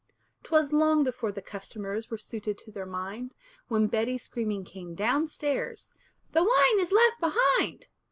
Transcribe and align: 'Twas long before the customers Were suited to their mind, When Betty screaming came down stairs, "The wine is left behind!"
'Twas 0.41 0.73
long 0.73 1.03
before 1.03 1.31
the 1.31 1.43
customers 1.43 2.09
Were 2.09 2.17
suited 2.17 2.57
to 2.57 2.71
their 2.71 2.87
mind, 2.87 3.35
When 3.67 3.85
Betty 3.85 4.17
screaming 4.17 4.63
came 4.63 4.95
down 4.95 5.27
stairs, 5.27 5.91
"The 6.31 6.43
wine 6.43 6.79
is 6.79 6.91
left 6.91 7.19
behind!" 7.19 7.85